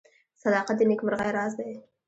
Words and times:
•صداقت 0.43 0.75
د 0.77 0.81
نیکمرغۍ 0.91 1.29
راز 1.37 1.51
دی. 1.59 1.71